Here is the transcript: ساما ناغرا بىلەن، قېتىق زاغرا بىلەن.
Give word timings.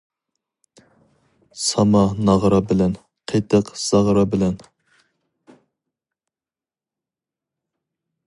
ساما 1.65 2.01
ناغرا 2.29 2.61
بىلەن، 2.71 2.95
قېتىق 3.33 3.69
زاغرا 3.83 4.23
بىلەن. 4.37 4.57